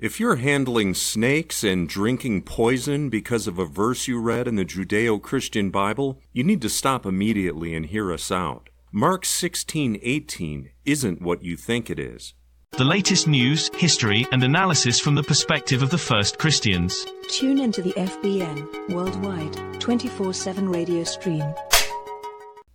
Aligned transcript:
If 0.00 0.20
you're 0.20 0.36
handling 0.36 0.94
snakes 0.94 1.64
and 1.64 1.88
drinking 1.88 2.42
poison 2.42 3.08
because 3.08 3.48
of 3.48 3.58
a 3.58 3.66
verse 3.66 4.06
you 4.06 4.20
read 4.20 4.46
in 4.46 4.54
the 4.54 4.64
Judeo 4.64 5.20
Christian 5.20 5.70
Bible, 5.70 6.20
you 6.32 6.44
need 6.44 6.62
to 6.62 6.68
stop 6.68 7.04
immediately 7.04 7.74
and 7.74 7.84
hear 7.84 8.12
us 8.12 8.30
out. 8.30 8.68
Mark 8.92 9.24
16:18 9.24 10.70
isn't 10.84 11.20
what 11.20 11.42
you 11.42 11.56
think 11.56 11.90
it 11.90 11.98
is. 11.98 12.34
The 12.76 12.84
latest 12.84 13.26
news, 13.26 13.70
history, 13.74 14.24
and 14.30 14.44
analysis 14.44 15.00
from 15.00 15.16
the 15.16 15.24
perspective 15.24 15.82
of 15.82 15.90
the 15.90 15.98
first 15.98 16.38
Christians. 16.38 17.04
Tune 17.28 17.58
into 17.58 17.82
the 17.82 17.94
FBN 17.96 18.68
Worldwide 18.90 19.80
24 19.80 20.32
7 20.32 20.68
radio 20.68 21.02
stream. 21.02 21.42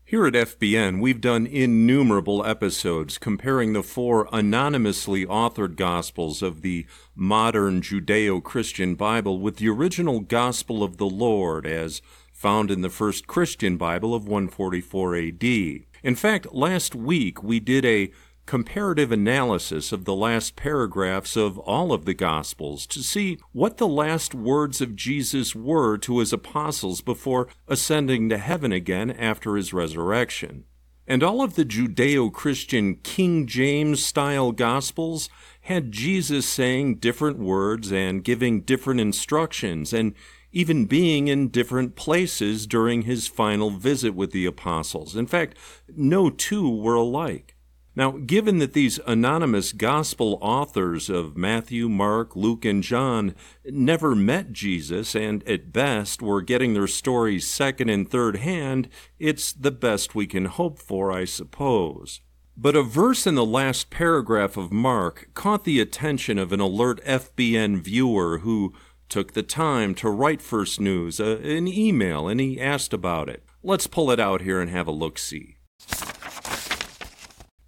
Here 0.05 0.27
at 0.27 0.33
FBN, 0.33 0.99
we've 0.99 1.21
done 1.21 1.47
innumerable 1.47 2.45
episodes 2.45 3.17
comparing 3.17 3.71
the 3.71 3.81
four 3.81 4.27
anonymously 4.33 5.25
authored 5.25 5.77
Gospels 5.77 6.43
of 6.43 6.61
the 6.61 6.85
modern 7.15 7.81
Judeo 7.81 8.43
Christian 8.43 8.95
Bible 8.95 9.39
with 9.39 9.57
the 9.57 9.69
original 9.69 10.19
Gospel 10.19 10.83
of 10.83 10.97
the 10.97 11.07
Lord 11.07 11.65
as 11.65 12.01
found 12.33 12.69
in 12.69 12.81
the 12.81 12.89
first 12.89 13.27
Christian 13.27 13.77
Bible 13.77 14.13
of 14.13 14.27
144 14.27 15.15
AD. 15.15 15.43
In 15.43 16.15
fact, 16.15 16.53
last 16.53 16.93
week 16.93 17.41
we 17.41 17.61
did 17.61 17.85
a 17.85 18.11
comparative 18.45 19.11
analysis 19.11 19.91
of 19.91 20.05
the 20.05 20.15
last 20.15 20.55
paragraphs 20.55 21.35
of 21.35 21.57
all 21.59 21.93
of 21.93 22.05
the 22.05 22.13
Gospels 22.13 22.85
to 22.87 23.01
see 23.01 23.37
what 23.51 23.77
the 23.77 23.87
last 23.87 24.35
words 24.35 24.81
of 24.81 24.95
Jesus 24.95 25.55
were 25.55 25.97
to 25.99 26.19
his 26.19 26.33
apostles 26.33 27.01
before 27.01 27.47
ascending 27.67 28.29
to 28.29 28.37
heaven 28.37 28.71
again 28.71 29.11
after 29.11 29.55
his 29.55 29.73
resurrection. 29.73 30.65
And 31.05 31.21
all 31.21 31.41
of 31.41 31.55
the 31.55 31.65
Judeo 31.65 32.31
Christian 32.31 32.95
King 32.95 33.45
James 33.45 34.05
style 34.05 34.53
Gospels 34.53 35.29
had 35.61 35.91
Jesus 35.91 36.47
saying 36.47 36.95
different 36.95 37.39
words 37.39 37.91
and 37.91 38.23
giving 38.23 38.61
different 38.61 39.01
instructions 39.01 39.91
and 39.91 40.13
even 40.53 40.85
being 40.85 41.27
in 41.27 41.49
different 41.49 41.95
places 41.95 42.67
during 42.67 43.01
his 43.01 43.27
final 43.27 43.71
visit 43.71 44.13
with 44.13 44.31
the 44.31 44.45
apostles. 44.45 45.15
In 45.15 45.27
fact, 45.27 45.57
no 45.93 46.29
two 46.29 46.69
were 46.69 46.95
alike. 46.95 47.52
Now, 47.95 48.11
given 48.11 48.57
that 48.57 48.73
these 48.73 48.99
anonymous 49.05 49.71
gospel 49.71 50.39
authors 50.41 51.09
of 51.09 51.37
Matthew, 51.37 51.87
Mark, 51.87 52.35
Luke, 52.35 52.65
and 52.65 52.81
John 52.81 53.35
never 53.65 54.15
met 54.15 54.51
Jesus 54.51 55.15
and 55.15 55.47
at 55.47 55.71
best 55.71 56.21
were 56.21 56.41
getting 56.41 56.73
their 56.73 56.87
stories 56.87 57.47
second 57.47 57.89
and 57.89 58.09
third 58.09 58.37
hand, 58.37 58.89
it's 59.19 59.53
the 59.53 59.71
best 59.71 60.15
we 60.15 60.25
can 60.25 60.45
hope 60.45 60.79
for, 60.79 61.11
I 61.11 61.25
suppose. 61.25 62.21
But 62.57 62.75
a 62.75 62.83
verse 62.83 63.27
in 63.27 63.35
the 63.35 63.45
last 63.45 63.91
paragraph 63.91 64.57
of 64.57 64.71
Mark 64.71 65.29
caught 65.35 65.63
the 65.63 65.79
attention 65.79 66.39
of 66.39 66.51
an 66.51 66.59
alert 66.59 67.03
FBN 67.05 67.81
viewer 67.81 68.39
who 68.39 68.73
took 69.07 69.33
the 69.33 69.43
time 69.43 69.93
to 69.95 70.09
write 70.09 70.41
First 70.41 70.79
News 70.79 71.19
uh, 71.19 71.37
an 71.43 71.67
email 71.67 72.27
and 72.27 72.39
he 72.39 72.59
asked 72.59 72.93
about 72.93 73.29
it. 73.29 73.43
Let's 73.61 73.85
pull 73.85 74.09
it 74.09 74.19
out 74.19 74.41
here 74.41 74.59
and 74.59 74.69
have 74.71 74.87
a 74.87 74.91
look 74.91 75.19
see. 75.19 75.57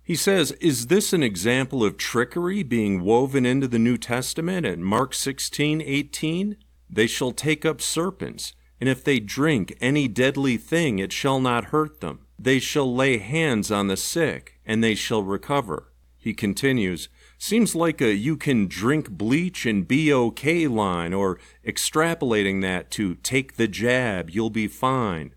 He 0.06 0.16
says, 0.16 0.52
Is 0.62 0.86
this 0.86 1.14
an 1.14 1.24
example 1.24 1.84
of 1.84 1.98
trickery 1.98 2.62
being 2.62 3.02
woven 3.02 3.44
into 3.44 3.68
the 3.68 3.80
New 3.80 3.98
Testament 3.98 4.64
at 4.64 4.78
Mark 4.78 5.16
16, 5.16 5.82
18? 5.82 6.58
They 6.88 7.08
shall 7.08 7.32
take 7.32 7.66
up 7.66 7.82
serpents, 7.82 8.54
and 8.80 8.88
if 8.88 9.04
they 9.04 9.20
drink 9.20 9.76
any 9.82 10.08
deadly 10.08 10.58
thing, 10.58 11.00
it 11.00 11.12
shall 11.12 11.40
not 11.40 11.66
hurt 11.66 12.02
them. 12.02 12.28
They 12.38 12.60
shall 12.60 12.94
lay 12.94 13.18
hands 13.18 13.72
on 13.72 13.88
the 13.88 13.98
sick, 13.98 14.60
and 14.64 14.84
they 14.84 14.94
shall 14.94 15.24
recover. 15.24 15.92
He 16.20 16.36
continues, 16.36 17.10
Seems 17.40 17.74
like 17.74 18.00
a 18.00 18.14
you 18.14 18.38
can 18.38 18.68
drink 18.68 19.10
bleach 19.10 19.66
and 19.66 19.88
be 19.88 20.14
okay 20.14 20.68
line, 20.68 21.16
or 21.16 21.40
extrapolating 21.66 22.62
that 22.62 22.92
to 22.92 23.16
take 23.16 23.56
the 23.56 23.68
jab, 23.68 24.30
you'll 24.30 24.52
be 24.52 24.68
fine. 24.68 25.34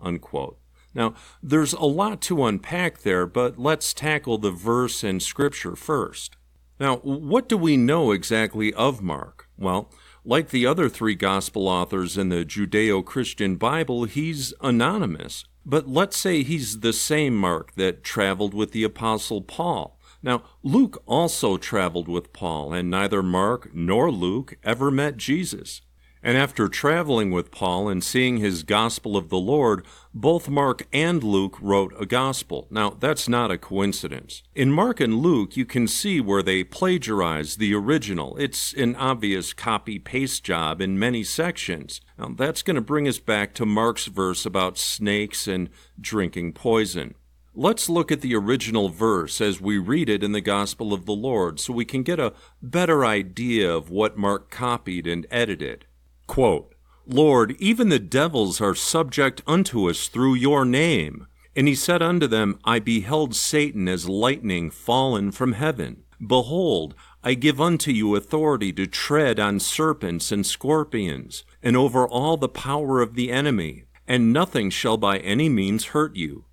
Unquote. 0.00 0.61
Now, 0.94 1.14
there's 1.42 1.72
a 1.72 1.84
lot 1.84 2.20
to 2.22 2.44
unpack 2.44 3.00
there, 3.00 3.26
but 3.26 3.58
let's 3.58 3.94
tackle 3.94 4.38
the 4.38 4.50
verse 4.50 5.02
and 5.02 5.22
scripture 5.22 5.76
first. 5.76 6.36
Now, 6.78 6.96
what 6.96 7.48
do 7.48 7.56
we 7.56 7.76
know 7.76 8.10
exactly 8.10 8.72
of 8.74 9.02
Mark? 9.02 9.48
Well, 9.56 9.90
like 10.24 10.50
the 10.50 10.66
other 10.66 10.88
three 10.88 11.14
gospel 11.14 11.68
authors 11.68 12.18
in 12.18 12.28
the 12.28 12.44
Judeo 12.44 13.04
Christian 13.04 13.56
Bible, 13.56 14.04
he's 14.04 14.52
anonymous. 14.60 15.44
But 15.64 15.88
let's 15.88 16.16
say 16.16 16.42
he's 16.42 16.80
the 16.80 16.92
same 16.92 17.36
Mark 17.36 17.74
that 17.76 18.02
traveled 18.02 18.52
with 18.52 18.72
the 18.72 18.84
Apostle 18.84 19.42
Paul. 19.42 19.98
Now, 20.22 20.42
Luke 20.62 21.02
also 21.06 21.56
traveled 21.56 22.08
with 22.08 22.32
Paul, 22.32 22.72
and 22.72 22.90
neither 22.90 23.22
Mark 23.22 23.74
nor 23.74 24.10
Luke 24.10 24.54
ever 24.62 24.90
met 24.90 25.16
Jesus. 25.16 25.82
And 26.24 26.38
after 26.38 26.68
traveling 26.68 27.32
with 27.32 27.50
Paul 27.50 27.88
and 27.88 28.02
seeing 28.02 28.36
his 28.36 28.62
gospel 28.62 29.16
of 29.16 29.28
the 29.28 29.38
Lord, 29.38 29.84
both 30.14 30.48
Mark 30.48 30.86
and 30.92 31.20
Luke 31.20 31.58
wrote 31.60 31.92
a 31.98 32.06
gospel. 32.06 32.68
Now, 32.70 32.90
that's 32.90 33.28
not 33.28 33.50
a 33.50 33.58
coincidence. 33.58 34.44
In 34.54 34.70
Mark 34.70 35.00
and 35.00 35.16
Luke, 35.16 35.56
you 35.56 35.66
can 35.66 35.88
see 35.88 36.20
where 36.20 36.42
they 36.42 36.62
plagiarize 36.62 37.56
the 37.56 37.74
original. 37.74 38.36
It's 38.36 38.72
an 38.74 38.94
obvious 38.94 39.52
copy 39.52 39.98
paste 39.98 40.44
job 40.44 40.80
in 40.80 40.96
many 40.96 41.24
sections. 41.24 42.00
Now, 42.16 42.34
that's 42.36 42.62
going 42.62 42.76
to 42.76 42.80
bring 42.80 43.08
us 43.08 43.18
back 43.18 43.52
to 43.54 43.66
Mark's 43.66 44.06
verse 44.06 44.46
about 44.46 44.78
snakes 44.78 45.48
and 45.48 45.70
drinking 46.00 46.52
poison. 46.52 47.14
Let's 47.54 47.88
look 47.88 48.12
at 48.12 48.20
the 48.20 48.34
original 48.36 48.88
verse 48.88 49.40
as 49.40 49.60
we 49.60 49.76
read 49.76 50.08
it 50.08 50.22
in 50.22 50.32
the 50.32 50.40
Gospel 50.40 50.94
of 50.94 51.04
the 51.04 51.12
Lord 51.12 51.60
so 51.60 51.72
we 51.72 51.84
can 51.84 52.02
get 52.02 52.20
a 52.20 52.32
better 52.62 53.04
idea 53.04 53.70
of 53.70 53.90
what 53.90 54.16
Mark 54.16 54.50
copied 54.50 55.06
and 55.06 55.26
edited. 55.30 55.84
Quote, 56.32 56.74
Lord, 57.06 57.54
even 57.58 57.90
the 57.90 57.98
devils 57.98 58.58
are 58.58 58.74
subject 58.74 59.42
unto 59.46 59.90
us 59.90 60.08
through 60.08 60.32
your 60.32 60.64
name. 60.64 61.26
And 61.54 61.68
he 61.68 61.74
said 61.74 62.00
unto 62.00 62.26
them, 62.26 62.58
I 62.64 62.78
beheld 62.78 63.36
Satan 63.36 63.86
as 63.86 64.08
lightning 64.08 64.70
fallen 64.70 65.30
from 65.30 65.52
heaven. 65.52 66.04
Behold, 66.26 66.94
I 67.22 67.34
give 67.34 67.60
unto 67.60 67.90
you 67.90 68.16
authority 68.16 68.72
to 68.72 68.86
tread 68.86 69.38
on 69.38 69.60
serpents 69.60 70.32
and 70.32 70.46
scorpions, 70.46 71.44
and 71.62 71.76
over 71.76 72.08
all 72.08 72.38
the 72.38 72.48
power 72.48 73.02
of 73.02 73.14
the 73.14 73.30
enemy, 73.30 73.84
and 74.08 74.32
nothing 74.32 74.70
shall 74.70 74.96
by 74.96 75.18
any 75.18 75.50
means 75.50 75.88
hurt 75.88 76.16
you. 76.16 76.46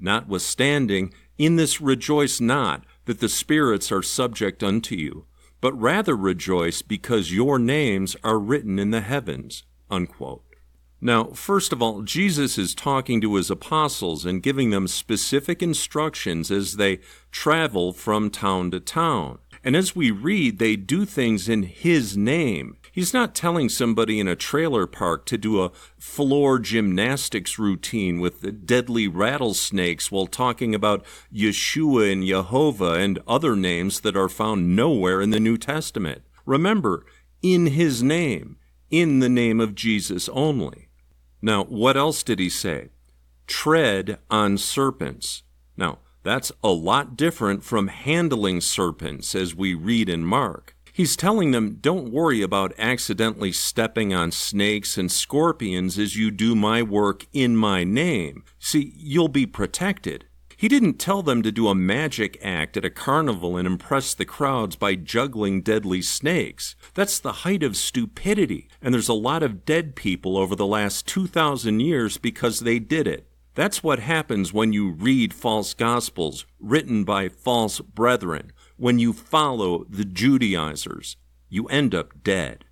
Notwithstanding, 0.00 1.14
in 1.38 1.54
this 1.54 1.80
rejoice 1.80 2.40
not 2.40 2.84
that 3.04 3.20
the 3.20 3.28
spirits 3.28 3.92
are 3.92 4.02
subject 4.02 4.64
unto 4.64 4.96
you, 4.96 5.26
but 5.60 5.78
rather 5.80 6.16
rejoice 6.16 6.82
because 6.82 7.32
your 7.32 7.58
names 7.58 8.16
are 8.24 8.38
written 8.38 8.78
in 8.78 8.90
the 8.90 9.00
heavens. 9.00 9.64
Unquote. 9.90 10.44
Now, 11.00 11.24
first 11.32 11.72
of 11.72 11.80
all, 11.80 12.02
Jesus 12.02 12.58
is 12.58 12.74
talking 12.74 13.20
to 13.22 13.36
his 13.36 13.50
apostles 13.50 14.26
and 14.26 14.42
giving 14.42 14.70
them 14.70 14.86
specific 14.86 15.62
instructions 15.62 16.50
as 16.50 16.76
they 16.76 17.00
travel 17.30 17.92
from 17.92 18.28
town 18.28 18.70
to 18.72 18.80
town. 18.80 19.38
And 19.64 19.76
as 19.76 19.96
we 19.96 20.10
read, 20.10 20.58
they 20.58 20.76
do 20.76 21.06
things 21.06 21.48
in 21.48 21.62
his 21.62 22.16
name. 22.16 22.76
He's 22.92 23.14
not 23.14 23.34
telling 23.34 23.68
somebody 23.68 24.18
in 24.18 24.26
a 24.26 24.34
trailer 24.34 24.86
park 24.86 25.24
to 25.26 25.38
do 25.38 25.62
a 25.62 25.70
floor 25.98 26.58
gymnastics 26.58 27.58
routine 27.58 28.20
with 28.20 28.66
deadly 28.66 29.06
rattlesnakes 29.06 30.10
while 30.10 30.26
talking 30.26 30.74
about 30.74 31.04
Yeshua 31.32 32.12
and 32.12 32.26
Jehovah 32.26 32.94
and 32.94 33.20
other 33.28 33.54
names 33.54 34.00
that 34.00 34.16
are 34.16 34.28
found 34.28 34.74
nowhere 34.74 35.20
in 35.20 35.30
the 35.30 35.40
New 35.40 35.56
Testament. 35.56 36.22
Remember, 36.44 37.04
in 37.42 37.66
his 37.66 38.02
name, 38.02 38.56
in 38.90 39.20
the 39.20 39.28
name 39.28 39.60
of 39.60 39.74
Jesus 39.74 40.28
only. 40.30 40.88
Now, 41.40 41.64
what 41.64 41.96
else 41.96 42.22
did 42.22 42.38
he 42.38 42.48
say? 42.48 42.90
Tread 43.46 44.18
on 44.30 44.58
serpents. 44.58 45.42
Now, 45.76 45.98
that's 46.22 46.52
a 46.62 46.68
lot 46.68 47.16
different 47.16 47.64
from 47.64 47.88
handling 47.88 48.60
serpents 48.60 49.34
as 49.34 49.54
we 49.54 49.74
read 49.74 50.08
in 50.08 50.24
Mark. 50.24 50.76
He's 50.92 51.16
telling 51.16 51.50
them, 51.50 51.78
don't 51.80 52.12
worry 52.12 52.42
about 52.42 52.74
accidentally 52.78 53.52
stepping 53.52 54.12
on 54.12 54.32
snakes 54.32 54.98
and 54.98 55.10
scorpions 55.10 55.98
as 55.98 56.16
you 56.16 56.30
do 56.30 56.54
my 56.54 56.82
work 56.82 57.26
in 57.32 57.56
my 57.56 57.84
name. 57.84 58.44
See, 58.58 58.92
you'll 58.96 59.28
be 59.28 59.46
protected. 59.46 60.26
He 60.60 60.68
didn't 60.68 60.98
tell 60.98 61.22
them 61.22 61.42
to 61.42 61.50
do 61.50 61.68
a 61.68 61.74
magic 61.74 62.38
act 62.42 62.76
at 62.76 62.84
a 62.84 62.90
carnival 62.90 63.56
and 63.56 63.66
impress 63.66 64.12
the 64.12 64.26
crowds 64.26 64.76
by 64.76 64.94
juggling 64.94 65.62
deadly 65.62 66.02
snakes. 66.02 66.76
That's 66.92 67.18
the 67.18 67.32
height 67.32 67.62
of 67.62 67.78
stupidity, 67.78 68.68
and 68.82 68.92
there's 68.92 69.08
a 69.08 69.14
lot 69.14 69.42
of 69.42 69.64
dead 69.64 69.96
people 69.96 70.36
over 70.36 70.54
the 70.54 70.66
last 70.66 71.06
2,000 71.06 71.80
years 71.80 72.18
because 72.18 72.60
they 72.60 72.78
did 72.78 73.06
it. 73.06 73.26
That's 73.54 73.82
what 73.82 74.00
happens 74.00 74.52
when 74.52 74.74
you 74.74 74.90
read 74.90 75.32
false 75.32 75.72
gospels 75.72 76.44
written 76.60 77.04
by 77.04 77.30
false 77.30 77.80
brethren 77.80 78.52
when 78.80 78.98
you 78.98 79.12
follow 79.12 79.84
the 79.90 80.06
Judaizers, 80.06 81.16
you 81.50 81.66
end 81.66 81.94
up 81.94 82.22
dead. 82.22 82.64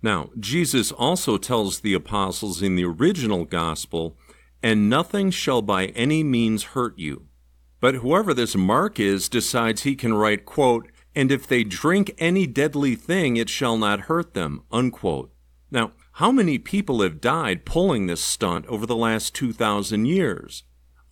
Now, 0.00 0.30
Jesus 0.38 0.92
also 0.92 1.36
tells 1.36 1.80
the 1.80 1.94
apostles 1.94 2.62
in 2.62 2.76
the 2.76 2.84
original 2.84 3.44
gospel, 3.44 4.16
and 4.62 4.88
nothing 4.88 5.32
shall 5.32 5.60
by 5.60 5.86
any 5.86 6.22
means 6.22 6.62
hurt 6.62 6.96
you. 6.96 7.26
But 7.80 7.96
whoever 7.96 8.32
this 8.32 8.54
Mark 8.54 9.00
is 9.00 9.28
decides 9.28 9.82
he 9.82 9.96
can 9.96 10.14
write, 10.14 10.44
quote, 10.44 10.88
And 11.12 11.32
if 11.32 11.48
they 11.48 11.64
drink 11.64 12.14
any 12.18 12.46
deadly 12.46 12.94
thing, 12.94 13.36
it 13.36 13.48
shall 13.48 13.76
not 13.76 14.02
hurt 14.02 14.34
them. 14.34 14.62
Unquote. 14.70 15.32
Now, 15.72 15.90
how 16.12 16.30
many 16.30 16.58
people 16.58 17.02
have 17.02 17.20
died 17.20 17.64
pulling 17.64 18.06
this 18.06 18.22
stunt 18.22 18.64
over 18.66 18.86
the 18.86 18.94
last 18.94 19.34
2,000 19.34 20.04
years? 20.04 20.62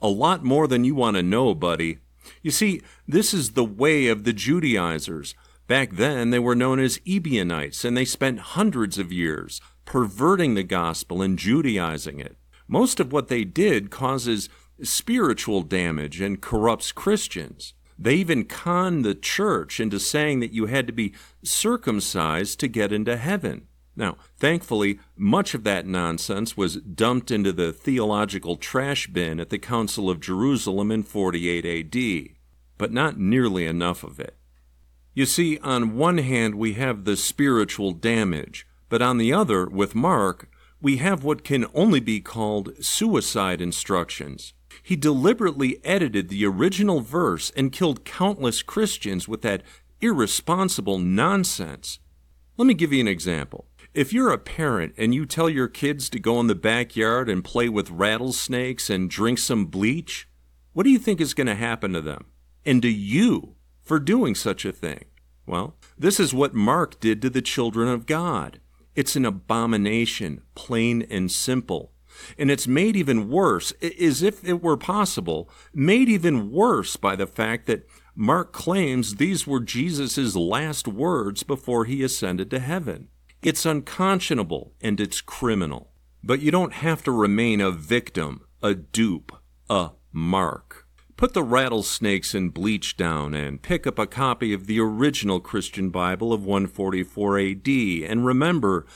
A 0.01 0.09
lot 0.09 0.45
more 0.45 0.69
than 0.69 0.85
you 0.85 0.95
want 0.95 1.17
to 1.17 1.23
know, 1.23 1.53
buddy. 1.53 1.99
You 2.43 2.51
see, 2.51 2.83
this 3.07 3.33
is 3.35 3.53
the 3.53 3.65
way 3.65 4.09
of 4.09 4.25
the 4.25 4.33
Judaizers. 4.33 5.35
Back 5.67 5.93
then, 5.93 6.31
they 6.31 6.39
were 6.39 6.55
known 6.55 6.81
as 6.81 7.01
Ebionites, 7.07 7.85
and 7.85 7.97
they 7.97 8.05
spent 8.05 8.41
hundreds 8.41 8.99
of 8.99 9.13
years 9.13 9.61
perverting 9.85 10.55
the 10.55 10.63
gospel 10.63 11.23
and 11.23 11.39
Judaizing 11.39 12.19
it. 12.19 12.37
Most 12.67 13.01
of 13.01 13.13
what 13.13 13.29
they 13.29 13.45
did 13.45 13.91
causes 13.91 14.49
spiritual 14.83 15.63
damage 15.63 16.21
and 16.21 16.41
corrupts 16.41 16.93
Christians. 16.93 17.75
They 17.99 18.15
even 18.15 18.45
conned 18.45 19.05
the 19.05 19.15
church 19.15 19.79
into 19.79 20.01
saying 20.01 20.41
that 20.41 20.53
you 20.53 20.67
had 20.67 20.87
to 20.87 20.93
be 20.93 21.15
circumcised 21.45 22.59
to 22.61 22.69
get 22.69 22.93
into 22.93 23.17
heaven. 23.17 23.67
Now, 23.97 24.17
thankfully, 24.39 24.99
much 25.17 25.55
of 25.55 25.65
that 25.65 25.87
nonsense 25.87 26.57
was 26.57 26.77
dumped 26.77 27.31
into 27.31 27.53
the 27.53 27.73
theological 27.73 28.57
trash 28.57 29.09
bin 29.09 29.41
at 29.41 29.51
the 29.51 29.59
Council 29.59 30.09
of 30.09 30.21
Jerusalem 30.21 30.91
in 30.91 31.03
48 31.03 31.67
AD, 31.67 32.37
but 32.79 32.93
not 32.93 33.19
nearly 33.19 33.67
enough 33.67 34.03
of 34.05 34.21
it. 34.21 34.37
You 35.13 35.27
see, 35.27 35.59
on 35.59 35.97
one 35.97 36.19
hand, 36.19 36.55
we 36.55 36.75
have 36.75 37.05
the 37.05 37.17
spiritual 37.17 37.93
damage, 37.93 38.67
but 38.89 39.03
on 39.03 39.19
the 39.19 39.33
other, 39.33 39.67
with 39.67 39.95
Mark, 39.95 40.49
we 40.81 40.97
have 40.97 41.25
what 41.25 41.45
can 41.45 41.67
only 41.75 42.01
be 42.01 42.21
called 42.21 42.83
suicide 42.83 43.61
instructions. 43.61 44.55
He 44.83 44.97
deliberately 44.97 45.79
edited 45.85 46.29
the 46.29 46.47
original 46.47 47.01
verse 47.01 47.53
and 47.57 47.73
killed 47.73 48.05
countless 48.05 48.63
Christians 48.63 49.29
with 49.29 49.43
that 49.43 49.63
irresponsible 50.01 50.99
nonsense. 50.99 51.99
Let 52.57 52.67
me 52.67 52.75
give 52.75 52.93
you 52.93 53.01
an 53.01 53.09
example. 53.09 53.67
If 53.93 54.13
you're 54.13 54.31
a 54.33 54.39
parent 54.39 54.95
and 54.97 55.13
you 55.13 55.27
tell 55.27 55.51
your 55.51 55.67
kids 55.67 56.09
to 56.11 56.21
go 56.21 56.39
in 56.39 56.47
the 56.47 56.55
backyard 56.55 57.29
and 57.29 57.43
play 57.43 57.69
with 57.69 57.91
rattlesnakes 57.91 58.89
and 58.89 59.11
drink 59.11 59.39
some 59.39 59.67
bleach, 59.67 60.29
what 60.73 60.85
do 60.85 60.91
you 60.91 60.99
think 60.99 61.21
is 61.21 61.35
going 61.35 61.49
to 61.49 61.57
happen 61.57 61.93
to 61.95 62.01
them? 62.01 62.27
And 62.65 62.81
to 62.83 62.89
you 62.89 63.57
for 63.83 63.99
doing 63.99 64.37
such 64.37 64.65
a 64.65 64.71
thing? 64.71 65.07
Well, 65.45 65.75
this 65.99 66.21
is 66.21 66.33
what 66.33 66.55
Mark 66.55 67.01
did 67.01 67.21
to 67.23 67.31
the 67.31 67.43
children 67.43 67.89
of 67.89 68.07
God. 68.07 68.61
It's 68.95 69.17
an 69.17 69.25
abomination, 69.25 70.43
plain 70.55 71.05
and 71.11 71.29
simple. 71.29 71.91
And 72.39 72.49
it's 72.49 72.69
made 72.69 72.95
even 72.95 73.29
worse, 73.29 73.73
as 73.83 74.23
if 74.23 74.45
it 74.45 74.63
were 74.63 74.77
possible, 74.77 75.51
made 75.75 76.09
even 76.09 76.53
worse 76.53 76.95
by 76.95 77.17
the 77.17 77.27
fact 77.27 77.67
that 77.67 77.89
Mark 78.15 78.53
claims 78.53 79.17
these 79.17 79.49
were 79.49 79.59
Jesus' 79.59 80.37
last 80.37 80.87
words 80.87 81.43
before 81.43 81.87
he 81.87 82.05
ascended 82.05 82.53
to 82.53 82.61
heaven. 82.61 83.09
It's 83.43 83.65
unconscionable 83.65 84.75
and 84.81 85.01
it's 85.01 85.21
criminal. 85.21 85.91
But 86.23 86.41
you 86.41 86.51
don't 86.51 86.75
have 86.75 87.03
to 87.05 87.11
remain 87.11 87.63
a 87.63 87.71
victim, 87.71 88.43
a 88.63 88.75
dupe, 88.75 89.33
a 89.71 89.93
mark. 90.13 90.87
Put 91.17 91.33
the 91.33 91.43
rattlesnakes 91.43 92.35
and 92.35 92.53
bleach 92.53 92.97
down 92.97 93.35
and 93.35 93.63
pick 93.63 93.87
up 93.87 93.99
a 93.99 94.07
copy 94.07 94.53
of 94.53 94.67
the 94.67 94.81
original 94.81 95.41
Christian 95.41 95.89
Bible 95.91 96.33
of 96.33 96.45
144 96.45 97.39
AD. 97.39 97.69
And 97.69 98.27
remember, 98.27 98.87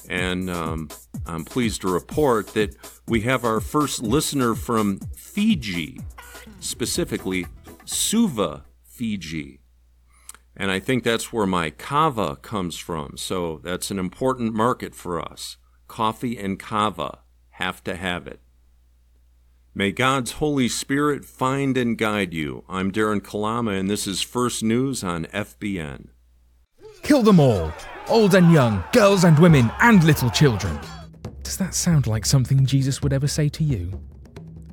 And 0.08 0.48
um, 0.48 0.90
I'm 1.26 1.44
pleased 1.44 1.80
to 1.82 1.92
report 1.92 2.54
that 2.54 2.76
we 3.08 3.22
have 3.22 3.44
our 3.44 3.60
first 3.60 4.00
listener 4.00 4.54
from 4.54 5.00
Fiji, 5.16 6.00
specifically 6.60 7.46
Suva, 7.84 8.64
Fiji. 8.84 9.60
And 10.56 10.70
I 10.70 10.78
think 10.78 11.02
that's 11.02 11.32
where 11.32 11.46
my 11.46 11.70
kava 11.70 12.36
comes 12.36 12.76
from. 12.76 13.16
So 13.16 13.60
that's 13.64 13.90
an 13.90 13.98
important 13.98 14.54
market 14.54 14.94
for 14.94 15.20
us. 15.20 15.56
Coffee 15.88 16.38
and 16.38 16.60
kava. 16.60 17.20
Have 17.50 17.82
to 17.84 17.96
have 17.96 18.28
it. 18.28 18.40
May 19.72 19.92
God's 19.92 20.32
Holy 20.32 20.68
Spirit 20.68 21.24
find 21.24 21.76
and 21.76 21.96
guide 21.96 22.34
you. 22.34 22.64
I'm 22.68 22.90
Darren 22.90 23.22
Kalama, 23.22 23.70
and 23.70 23.88
this 23.88 24.04
is 24.04 24.20
First 24.20 24.64
News 24.64 25.04
on 25.04 25.26
FBN. 25.26 26.08
Kill 27.02 27.22
them 27.22 27.38
all, 27.38 27.72
old 28.08 28.34
and 28.34 28.52
young, 28.52 28.82
girls 28.92 29.22
and 29.22 29.38
women, 29.38 29.70
and 29.80 30.02
little 30.02 30.28
children. 30.28 30.76
Does 31.44 31.56
that 31.58 31.74
sound 31.74 32.08
like 32.08 32.26
something 32.26 32.66
Jesus 32.66 33.00
would 33.00 33.12
ever 33.12 33.28
say 33.28 33.48
to 33.50 33.62
you? 33.62 33.92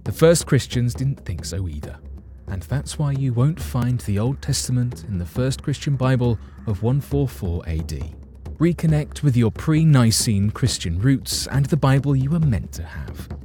The 0.04 0.12
first 0.12 0.48
Christians 0.48 0.96
didn't 0.96 1.24
think 1.24 1.46
so 1.46 1.68
either. 1.68 2.00
And 2.48 2.64
that's 2.64 2.98
why 2.98 3.12
you 3.12 3.34
won't 3.34 3.62
find 3.62 4.00
the 4.00 4.18
Old 4.18 4.42
Testament 4.42 5.04
in 5.04 5.20
the 5.20 5.26
first 5.28 5.62
Christian 5.62 5.96
Bible 5.96 6.40
of 6.66 6.82
144 6.82 7.70
AD. 7.70 8.16
Reconnect 8.58 9.22
with 9.22 9.38
your 9.38 9.52
pre 9.52 9.86
Nicene 9.86 10.50
Christian 10.50 10.98
roots 10.98 11.46
and 11.46 11.68
the 11.68 11.78
Bible 11.78 12.16
you 12.16 12.32
were 12.32 12.40
meant 12.40 12.72
to 12.74 12.84
have. 12.84 13.37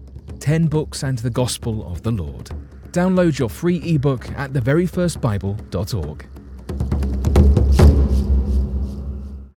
10 0.43 0.67
Books 0.67 1.05
and 1.05 1.19
the 1.19 1.31
Gospel 1.31 1.87
of 1.87 2.03
the 2.03 2.11
Lord. 2.11 2.50
Download 2.91 3.39
your 3.39 3.49
free 3.49 3.77
ebook 3.94 4.29
at 4.33 4.53
theveryfirstbible.org. 4.53 6.31